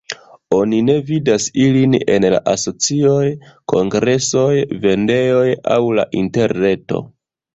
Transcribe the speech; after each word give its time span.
Oni 0.59 0.77
ne 0.85 0.93
vidas 1.09 1.43
ilin 1.65 1.93
en 2.13 2.25
la 2.35 2.39
asocioj, 2.53 3.27
kongresoj, 3.73 4.49
vendejoj 4.87 5.45
aŭ 5.77 5.81
la 6.01 6.09
interreto. 6.23 7.05